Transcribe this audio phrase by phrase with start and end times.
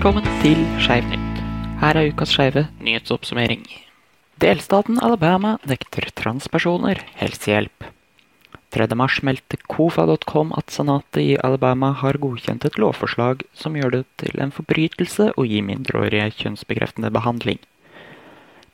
[0.00, 1.40] Velkommen til Skeivnytt.
[1.76, 3.66] Her er ukas skeive nyhetsoppsummering.
[4.40, 7.84] Delstaten Alabama nekter transpersoner helsehjelp.
[8.72, 8.86] 3.
[8.96, 14.40] mars meldte KOFA.com at senatet i Alabama har godkjent et lovforslag som gjør det til
[14.40, 17.60] en forbrytelse å gi mindreårige kjønnsbekreftende behandling.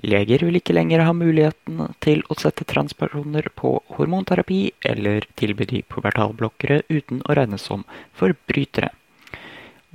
[0.06, 4.60] Leger vil ikke lenger ha muligheten til å sette transpersoner på hormonterapi
[4.92, 7.82] eller tilby de pubertalblokkere uten å regnes som
[8.14, 8.92] forbrytere.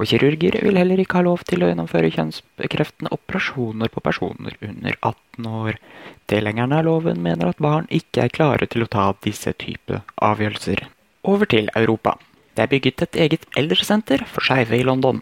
[0.01, 4.95] Og kirurger vil heller ikke ha lov til å gjennomføre kjønnsbekreftende operasjoner på personer under
[4.97, 5.77] 18 år.
[6.31, 10.87] Tilhengerne av loven mener at barn ikke er klare til å ta disse type avgjørelser.
[11.29, 12.15] Over til Europa.
[12.57, 15.21] Det er bygget et eget eldresenter for skeive i London.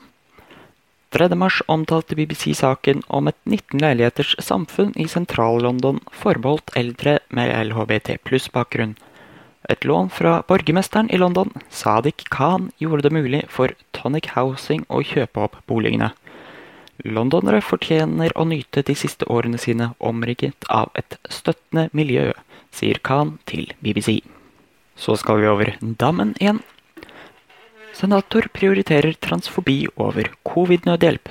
[1.12, 1.28] 3.
[1.36, 8.22] mars omtalte BBC saken om et 19 leiligheters samfunn i sentral-London forbeholdt eldre med LHBT
[8.24, 8.96] pluss-bakgrunn.
[9.70, 15.04] Et lån fra borgermesteren i London, Sadiq Khan, gjorde det mulig for Tonic Housing å
[15.06, 16.10] kjøpe opp boligene.
[17.06, 22.32] Londonere fortjener å nyte de siste årene sine omrigget av et støttende miljø,
[22.74, 24.24] sier Khan til BBC.
[24.98, 26.64] Så skal vi over dammen igjen.
[27.94, 31.30] Senator prioriterer transfobi over covid-nødhjelp.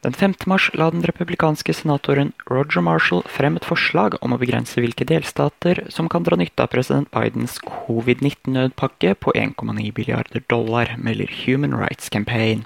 [0.00, 0.34] Den 5.
[0.46, 5.82] mars la den republikanske senatoren Roger Marshall frem et forslag om å begrense hvilke delstater
[5.92, 12.08] som kan dra nytte av president Bidens covid-19-nødpakke på 1,9 milliarder dollar, melder Human Rights
[12.08, 12.64] Campaign.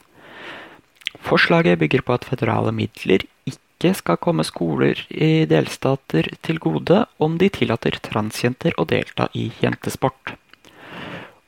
[1.27, 7.41] Forslaget bygger på at føderale midler ikke skal komme skoler i delstater til gode om
[7.43, 10.37] de tillater transjenter å delta i jentesport.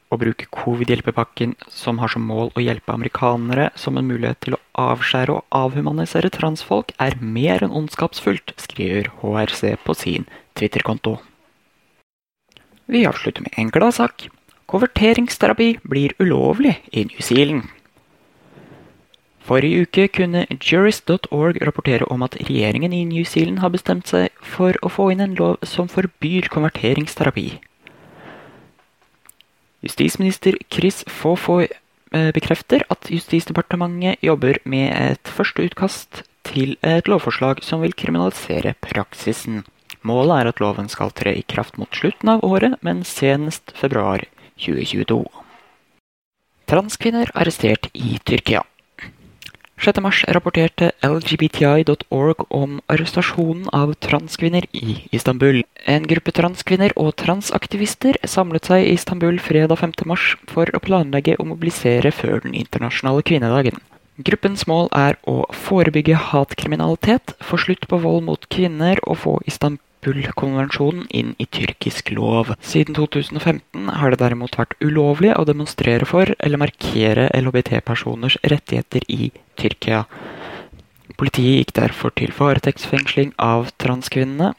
[0.06, 4.60] Å bruke covid-hjelpepakken, som har som mål å hjelpe amerikanere, som en mulighet til å
[4.78, 11.18] avskjære og avhumanisere transfolk, er mer enn ondskapsfullt, skriver HRC på sin Twitter-konto.
[12.86, 14.28] Vi avslutter med en gladsak.
[14.70, 17.66] Konverteringsterapi blir ulovlig i New Zealand.
[19.46, 24.74] Forrige uke kunne jurist.org rapportere om at regjeringen i New Zealand har bestemt seg for
[24.82, 27.50] å få inn en lov som forbyr konverteringsterapi.
[29.86, 31.68] Justisminister Chris Fofoy
[32.34, 39.64] bekrefter at Justisdepartementet jobber med et første utkast til et lovforslag som vil kriminalisere praksisen.
[40.06, 44.22] Målet er at loven skal tre i kraft mot slutten av året, men senest februar
[44.62, 45.24] 2022.
[46.70, 48.62] Transkvinner arrestert i Tyrkia.
[49.78, 50.00] 6.
[50.00, 55.60] mars rapporterte LGBTI.org om arrestasjonen av transkvinner i Istanbul.
[55.84, 59.92] En gruppe transkvinner og transaktivister samlet seg i Istanbul fredag 5.
[60.08, 63.76] mars for å planlegge å mobilisere før den internasjonale kvinnedagen.
[64.16, 69.34] Gruppens mål er å forebygge hatkriminalitet, få slutt på vold mot kvinner og få
[70.06, 72.54] Istanbul-konvensjonen inn i tyrkisk lov.
[72.60, 79.32] Siden 2015 har det derimot vært ulovlig å demonstrere for eller markere LHBT-personers rettigheter i
[79.58, 80.04] Tyrkia.
[81.16, 84.52] Politiet gikk derfor til varetektsfengsling av transkvinnene.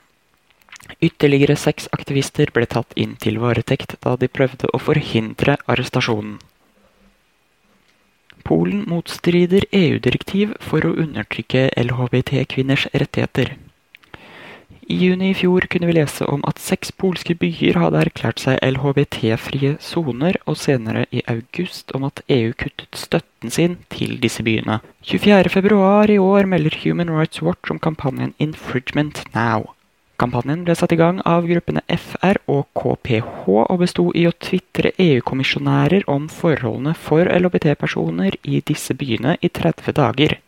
[1.04, 6.40] Ytterligere seks aktivister ble tatt inn til varetekt da de prøvde å forhindre arrestasjonen.
[8.48, 13.58] Polen motstrider EU-direktiv for å undertrykke LHBT-kvinners rettigheter.
[14.88, 18.62] I juni i fjor kunne vi lese om at seks polske byer hadde erklært seg
[18.64, 24.80] LHBT-frie soner, og senere i august om at EU kuttet støtten sin til disse byene.
[25.04, 29.74] 24.2 i år melder Human Rights Watch om kampanjen Infringement Now.
[30.18, 34.96] Kampanjen ble satt i gang av gruppene FR og KPH, og besto i å tvitre
[34.96, 40.40] EU-kommisjonærer om forholdene for LHBT-personer i disse byene i 30 dager.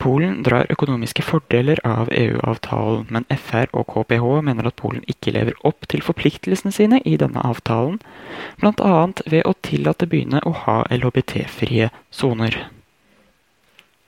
[0.00, 5.58] Polen drar økonomiske fordeler av EU-avtalen, men FR og KPH mener at Polen ikke lever
[5.68, 7.98] opp til forpliktelsene sine i denne avtalen,
[8.62, 8.94] bl.a.
[9.28, 12.56] ved å tillate byene å ha LHBT-frie soner.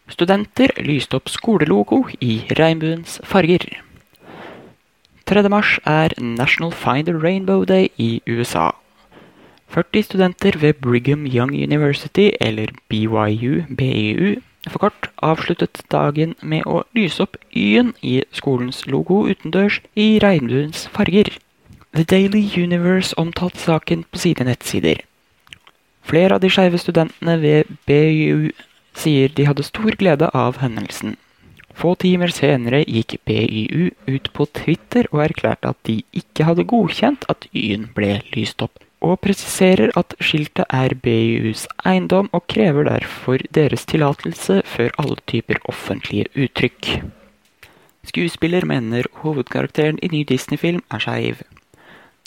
[0.08, 3.68] Studenter lyste opp skolelogo i regnbuens farger.
[5.28, 5.44] 3.
[5.50, 8.70] mars er National Find a Rainbow Day i USA.
[9.68, 14.36] 40 studenter ved Brigham Young University, eller BYU, BYU,
[14.72, 20.86] for kort, avsluttet dagen med å lyse opp Y-en i skolens logo utendørs i regnbuens
[20.94, 21.30] farger.
[21.96, 25.02] The Daily Universe omtalte saken på sine nettsider.
[26.06, 28.50] Flere av de skeive studentene ved BYU
[28.96, 31.16] sier de hadde stor glede av hendelsen.
[31.76, 37.26] Få timer senere gikk BYU ut på Twitter og erklærte at de ikke hadde godkjent
[37.32, 43.42] at Y-en ble lyst opp, og presiserer at skiltet er BYUs eiendom og krever derfor
[43.54, 47.02] deres tillatelse før alle typer offentlige uttrykk.
[48.06, 51.42] Skuespiller mener hovedkarakteren i ny Disney-film er skeiv.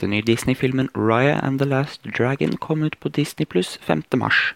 [0.01, 4.03] Den nye Disney-filmen Raya and the Last Dragon kom ut på Disney pluss 5.
[4.15, 4.53] mars.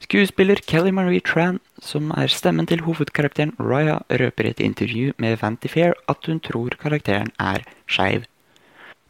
[0.00, 5.38] Skuespiller Kelly Marie Tran, som er stemmen til hovedkarakteren Raya, røper i et intervju med
[5.42, 8.26] Vantifair at hun tror karakteren er skeiv.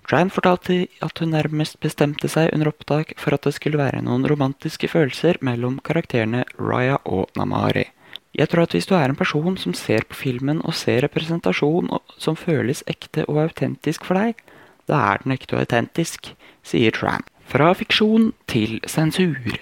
[0.08, 4.24] Tran fortalte at hun nærmest bestemte seg under opptak for at det skulle være noen
[4.30, 7.84] romantiske følelser mellom karakterene Raya og Namari.
[8.32, 11.92] Jeg tror at hvis du er en person som ser på filmen og ser representasjon
[12.16, 14.40] som føles ekte og autentisk for deg,
[14.88, 16.32] da er den ekte og autentisk,
[16.64, 17.26] sier Tram.
[17.48, 19.60] Fra fiksjon til sensur.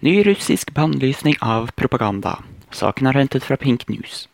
[0.00, 2.38] Ny russisk bannlysning av propaganda.
[2.72, 4.29] Saken er hentet fra Pink News.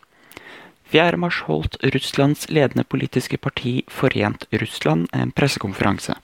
[0.92, 1.16] 4.
[1.18, 6.14] mars holdt Russlands ledende politiske parti Forent Russland en pressekonferanse.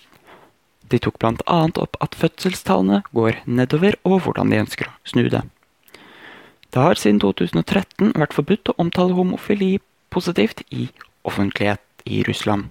[0.86, 1.58] De tok bl.a.
[1.82, 5.42] opp at fødselstallene går nedover, og hvordan de ønsker å snu det.
[6.72, 9.80] Det har siden 2013 vært forbudt å omtale homofili
[10.14, 10.88] positivt i
[11.26, 12.70] offentlighet i Russland.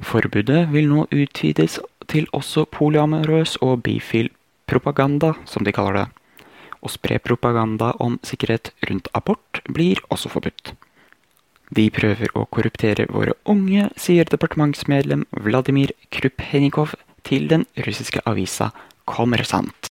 [0.00, 4.30] Forbudet vil nå utvides til også polyamorøs og bifil
[4.70, 6.06] propaganda, som de kaller det.
[6.80, 10.72] Å spre propaganda om sikkerhet rundt abort blir også forbudt.
[11.70, 18.72] De prøver å korruptere våre unge, sier departementsmedlem Vladimir Kruphenikov til den russiske avisa
[19.06, 19.90] Kommersant.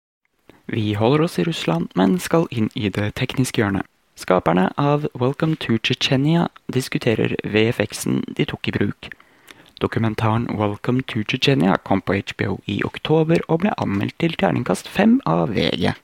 [0.71, 3.87] Vi holder oss i Russland, men skal inn i det tekniske hjørnet.
[4.19, 9.09] Skaperne av Welcome to Tsjetsjenia diskuterer VFX-en de tok i bruk.
[9.81, 15.19] Dokumentaren Welcome to Tsjetsjenia kom på HBO i oktober og ble anmeldt til terningkast fem
[15.25, 15.95] av VG.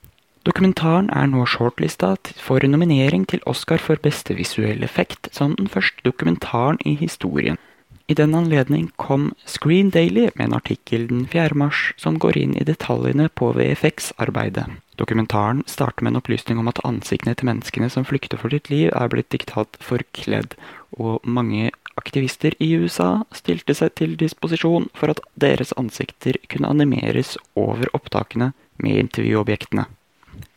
[0.46, 6.04] Dokumentaren er nå shortlista for nominering til Oscar for beste visuell effekt som den første
[6.06, 7.58] dokumentaren i historien.
[8.06, 11.58] I den anledning kom Screen Daily med en artikkel den 4.
[11.58, 14.69] mars som går inn i detaljene på VFX-arbeidet.
[14.94, 18.92] Dokumentaren starter med en opplysning om at ansiktene til menneskene som flykter for sitt liv,
[18.94, 20.54] er blitt diktat forkledd,
[20.94, 27.34] og mange aktivister i USA stilte seg til disposisjon for at deres ansikter kunne animeres
[27.58, 29.90] over opptakene med intervjuobjektene.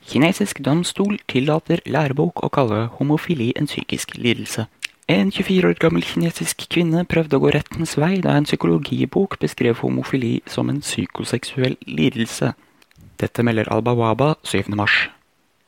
[0.10, 4.66] Kinesisk domstol tillater lærebok å kalle homofili en psykisk lidelse.
[5.10, 9.82] En 24 år gammel kinesisk kvinne prøvde å gå rettens vei da en psykologibok beskrev
[9.82, 12.52] homofili som en psykoseksuell lidelse.
[13.18, 14.70] Dette melder Al-Bawaba 7.
[14.78, 15.10] mars.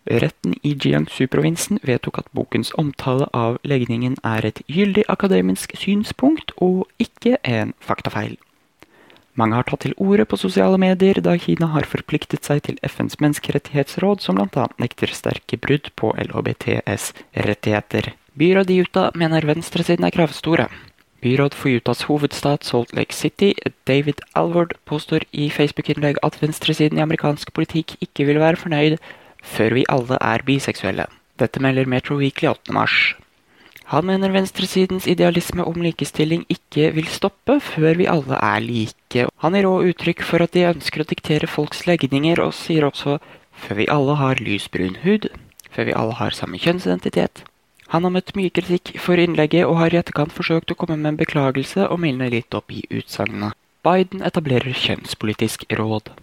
[0.06, 6.88] Retten i Jiangsu-provinsen vedtok at bokens omtale av legningen er et gyldig akademisk synspunkt og
[6.98, 8.38] ikke en faktafeil.
[9.40, 13.20] Mange har tatt til orde på sosiale medier da Kina har forpliktet seg til FNs
[13.24, 14.68] menneskerettighetsråd, som bl.a.
[14.82, 18.12] nekter sterke brudd på LHBTS-rettigheter.
[18.36, 20.68] Byrådet i Utah mener venstresiden er kravstore.
[21.22, 23.54] Byråd for Utahs hovedstad Salt Lake City,
[23.88, 28.98] David Alvord, påstår i Facebook-innlegg at venstresiden i amerikansk politikk ikke vil være fornøyd
[29.42, 31.06] før vi alle er biseksuelle.
[31.40, 32.74] Dette melder Metro Weekly 8.
[32.74, 33.14] mars.
[33.92, 39.28] Han mener venstresidens idealisme om likestilling ikke vil stoppe før vi alle er like.
[39.44, 43.20] Han gir òg uttrykk for at de ønsker å diktere folks legninger, og sier også
[43.52, 45.28] før vi alle har lysbrun hud,
[45.76, 47.44] før vi alle har samme kjønnsidentitet,
[47.92, 51.10] han har møtt mye kritikk for innlegget og har i etterkant forsøkt å komme med
[51.10, 53.52] en beklagelse og mildne litt opp i utsagnene.
[53.84, 56.14] Biden etablerer kjønnspolitisk råd.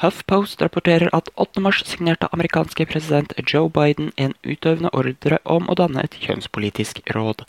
[0.00, 1.60] HuffPost rapporterer at 8.
[1.60, 7.44] mars signerte amerikanske president Joe Biden en utøvende ordre om å danne et kjønnspolitisk råd.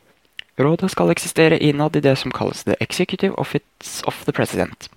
[0.59, 4.89] Rådet skal eksistere innad i det som kalles The Executive Office of the President.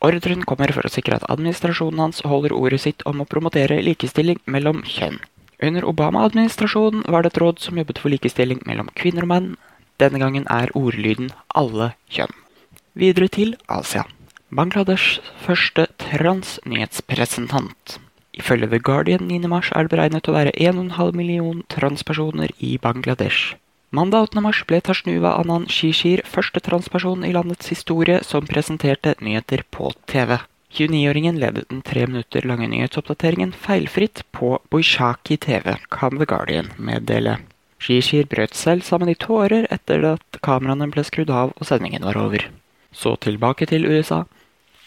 [0.00, 4.38] Ordren kommer for å sikre at administrasjonen hans holder ordet sitt om å promotere likestilling
[4.46, 5.18] mellom kjønn.
[5.60, 9.50] Under Obama-administrasjonen var det et råd som jobbet for likestilling mellom kvinner og menn.
[10.00, 12.38] Denne gangen er ordlyden 'alle kjønn'.
[12.94, 14.06] Videre til Asia.
[14.50, 18.00] Bangladesh første transnyhetspresentant.
[18.34, 19.46] Ifølge The Guardian 9.
[19.46, 23.54] mars er det beregnet å være 1,5 million transpersoner i Bangladesh.
[23.94, 24.42] Mandag 8.
[24.42, 30.40] mars ble Tashnuva Anan Shishir første transperson i landets historie som presenterte nyheter på TV.
[30.74, 37.38] 29-åringen ledet den tre minutter lange nyhetsoppdateringen feilfritt på Boishaki TV, kan The Guardian meddele.
[37.78, 42.18] Shishir brøt selv sammen i tårer etter at kameraene ble skrudd av og sendingen var
[42.18, 42.50] over.
[42.90, 44.24] Så tilbake til USA.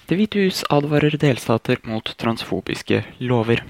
[0.07, 3.63] Det hvite hus advarer delstater mot transfobiske lover.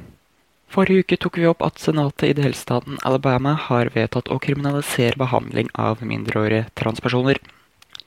[0.74, 5.70] Forrige uke tok vi opp at senatet i delstaten Alabama har vedtatt å kriminalisere behandling
[5.78, 7.38] av mindreårige transpersoner.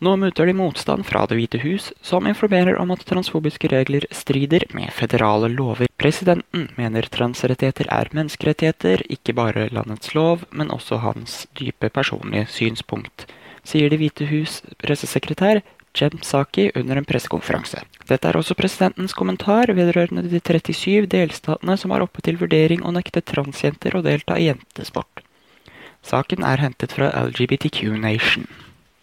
[0.03, 4.67] Nå møter de motstand fra Det hvite hus, som informerer om at transfobiske regler strider
[4.75, 5.89] med føderale lover.
[5.97, 13.25] Presidenten mener transrettigheter er menneskerettigheter, ikke bare landets lov, men også hans dype personlige synspunkt,
[13.65, 15.63] sier Det hvite hus pressesekretær
[15.97, 17.81] Jem Saki under en pressekonferanse.
[18.07, 22.93] Dette er også presidentens kommentar vedrørende de 37 delstatene som har oppe til vurdering å
[22.95, 25.25] nekte transjenter å delta i jentesport.
[26.07, 28.47] Saken er hentet fra LGBTQ Nation.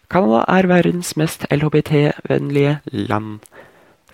[0.08, 2.78] Canada er verdens mest LHBT-vennlige
[3.10, 3.42] land.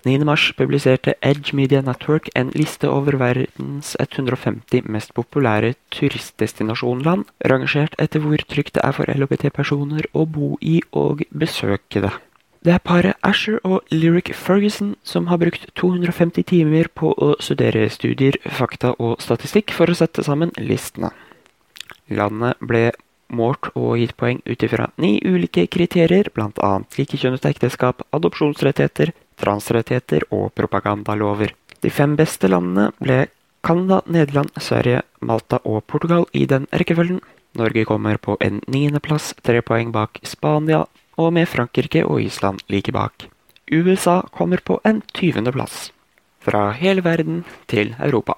[0.01, 8.23] 9.3 publiserte Edge Media Network en liste over verdens 150 mest populære turistdestinasjonland, rangert etter
[8.23, 12.15] hvor trygt det er for LHBT-personer å bo i og besøke det.
[12.61, 17.87] Det er paret Asher og Lyric Ferguson som har brukt 250 timer på å studere
[17.89, 21.09] studier, fakta og statistikk for å sette sammen listene.
[22.13, 22.91] Landet ble
[23.33, 26.71] målt og gitt poeng ut ifra ni ulike kriterier, bl.a.
[26.99, 31.55] likekjønnet ekteskap, adopsjonsrettigheter, transrettigheter og propagandalover.
[31.81, 33.23] De fem beste landene ble
[33.65, 37.23] Canada, Nederland, Sverige, Malta og Portugal i den rekkefølgen.
[37.57, 40.85] Norge kommer på en niendeplass, tre poeng bak Spania,
[41.17, 43.27] og med Frankrike og Island like bak.
[43.71, 45.91] USA kommer på en tyvendeplass.
[46.41, 48.33] Fra hele verden til Europa.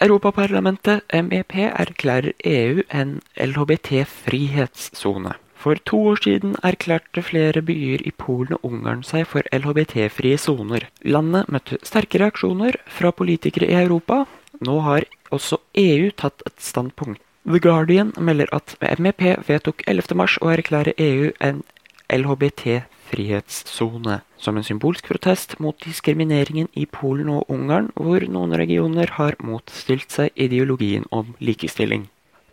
[0.00, 5.34] Europaparlamentet, MEP, erklærer EU en LHBT-frihetssone.
[5.60, 10.86] For to år siden erklærte flere byer i Polen og Ungarn seg for LHBT-frie soner.
[11.04, 14.24] Landet møtte sterke reaksjoner fra politikere i Europa.
[14.64, 17.20] Nå har også EU tatt et standpunkt.
[17.44, 21.62] The Guardian melder at MEP vedtok 11.3 å erklære EU en
[22.10, 29.36] LHBT-frihetssone som en symbolsk protest mot diskrimineringen i Polen og Ungarn, hvor noen regioner har
[29.44, 32.08] motstilt seg ideologien om likestilling.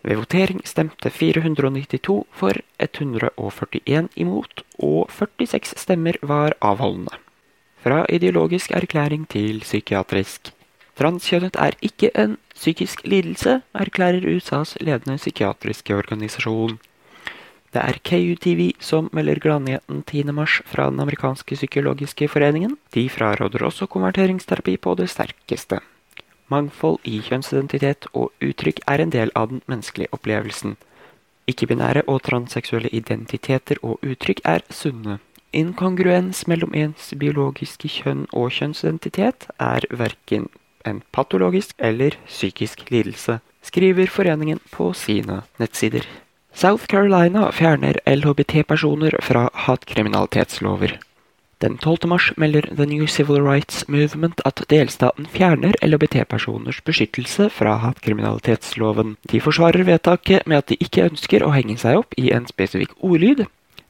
[0.07, 7.17] Ved votering stemte 492 for, 141 imot, og 46 stemmer var avholdende.
[7.83, 10.53] Fra ideologisk erklæring til psykiatrisk.
[10.97, 16.79] Transkjønnet er ikke en psykisk lidelse, erklærer USAs ledende psykiatriske organisasjon.
[17.75, 22.77] Det er KUTV som melder gladnyheten 10.3 fra den amerikanske psykologiske foreningen.
[22.95, 25.81] De fraråder også konverteringsterapi på det sterkeste.
[26.47, 30.77] Mangfold i kjønnsidentitet og uttrykk er en del av den menneskelige opplevelsen.
[31.47, 35.19] Ikke-binære og transseksuelle identiteter og uttrykk er sunne.
[35.55, 40.47] Inkongruens mellom ens biologiske kjønn og kjønnsidentitet er verken
[40.88, 46.07] en patologisk eller psykisk lidelse, skriver foreningen på sine nettsider.
[46.57, 50.99] South Carolina fjerner LHBT-personer fra hatkriminalitetslover.
[51.57, 52.07] Den 12.
[52.09, 59.15] mars melder The New Civil Rights Movement at delstaten fjerner LHBT-personers beskyttelse fra hatkriminalitetsloven.
[59.21, 62.95] De forsvarer vedtaket med at de ikke ønsker å henge seg opp i en spesifikk
[63.05, 63.43] ordlyd.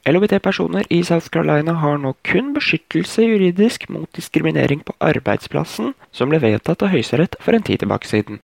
[0.04, 6.44] LHBT-personer i South Carolina har nå kun beskyttelse juridisk mot diskriminering på arbeidsplassen, som ble
[6.44, 8.42] vedtatt av Høyesterett for en tid tilbake siden.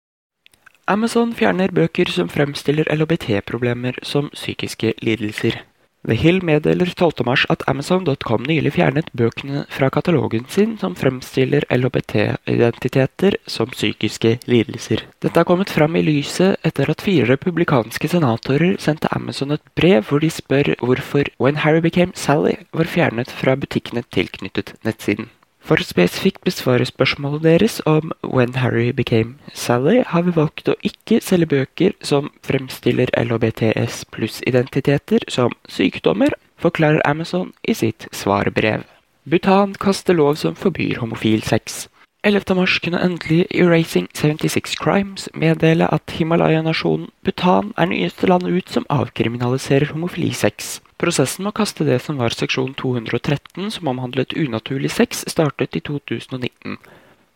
[0.92, 5.62] Amazon fjerner bøker som fremstiller LHBT-problemer som psykiske lidelser.
[6.04, 13.38] The Hill meddeler 12.3 at Amazon.com nylig fjernet bøkene fra katalogen sin som fremstiller LHBT-identiteter
[13.48, 15.06] som psykiske lidelser.
[15.24, 20.04] Dette har kommet fram i lyset etter at fire republikanske senatorer sendte Amazon et brev
[20.10, 25.32] hvor de spør hvorfor When Harry Became Sally var fjernet fra butikkene tilknyttet nettsiden.
[25.64, 30.76] For å spesifikt besvare spørsmålet deres om When Harry Became Sally, har vi valgt å
[30.84, 38.84] ikke selge bøker som fremstiller LHBTS pluss-identiteter som sykdommer, forklarer Amazon i sitt svarbrev.
[39.24, 41.88] Bhutan kaster lov som forbyr homofil sex.
[42.28, 42.56] 11.
[42.56, 48.88] mars kunne endelig Erasing 76 Crimes meddele at Himalaya-nasjonen Bhutan er nyeste land ut som
[48.92, 50.82] avkriminaliserer homofili sex.
[51.04, 55.82] Prosessen med å kaste det som var seksjon 213, som omhandlet unaturlig sex, startet i
[55.84, 56.78] 2019.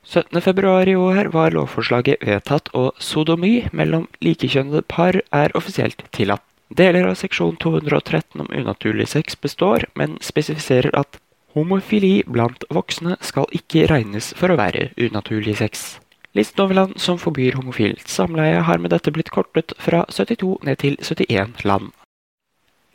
[0.08, 6.46] 17.2 i år var lovforslaget vedtatt, og sodomi mellom likekjønnede par er offisielt tillatt.
[6.80, 11.20] Deler av seksjon 213 om unaturlig sex består, men spesifiserer at
[11.52, 15.98] homofili blant voksne skal ikke regnes for å være unaturlig sex.
[16.40, 20.86] Listen over land som forbyr homofilt samleie, har med dette blitt kortet fra 72 ned
[20.88, 21.92] til 71 land.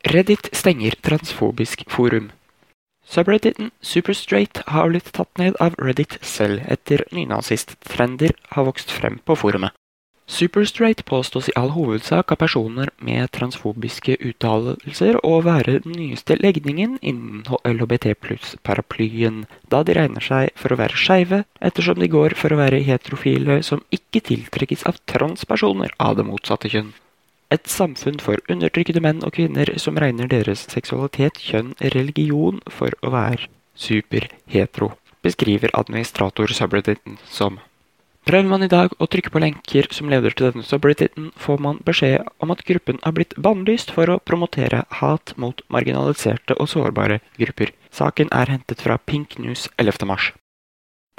[0.05, 2.33] Reddit stenger transfobisk forum.
[3.07, 9.37] Subredditen Superstraight har blitt tatt ned av Reddit selv etter nynazisttrender har vokst frem på
[9.39, 9.71] forumet.
[10.27, 16.99] Superstraight påstås i all hovedsak av personer med transfobiske uttalelser å være den nyeste legningen
[16.99, 22.51] innen LHBT pluss-paraplyen, da de regner seg for å være skeive, ettersom de går for
[22.51, 26.91] å være heterofile som ikke tiltrekkes av transpersoner av det motsatte kjønn.
[27.53, 33.13] Et samfunn for undertrykkede menn og kvinner som regner deres seksualitet, kjønn, religion for å
[33.13, 34.95] være superhetero,
[35.25, 37.59] beskriver administrator subredditen som.
[38.25, 41.83] Prøver man i dag å trykke på lenker som leder til denne subredditen, får man
[41.85, 47.21] beskjed om at gruppen har blitt bannlyst for å promotere hat mot marginaliserte og sårbare
[47.37, 47.75] grupper.
[47.93, 50.07] Saken er hentet fra Pink News 11.
[50.09, 50.33] mars.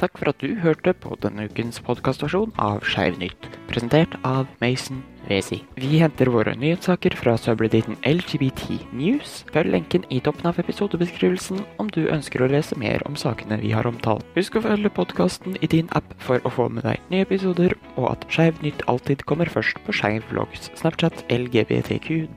[0.01, 5.03] Takk for at du hørte på denne ukens podkastversjon av Skeiv nytt, presentert av Mason
[5.27, 5.59] vil jeg si.
[5.79, 8.63] Vi henter våre nyhetssaker fra subrediten LGBT
[8.95, 9.43] News.
[9.53, 13.71] Følg lenken i toppen av episodebeskrivelsen om du ønsker å lese mer om sakene vi
[13.75, 14.25] har omtalt.
[14.37, 18.05] Husk å følge podkasten i din app for å få med deg nye episoder, og
[18.13, 22.33] at Skeiv nytt alltid kommer først på Skeiv vlogs, Snapchat, lgbtq.vlog.